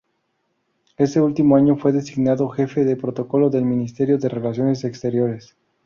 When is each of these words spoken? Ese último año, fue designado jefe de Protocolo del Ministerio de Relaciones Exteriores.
Ese 0.97 1.21
último 1.21 1.55
año, 1.57 1.75
fue 1.77 1.91
designado 1.91 2.49
jefe 2.49 2.85
de 2.85 2.95
Protocolo 2.95 3.51
del 3.51 3.65
Ministerio 3.65 4.17
de 4.17 4.29
Relaciones 4.29 4.83
Exteriores. 4.83 5.55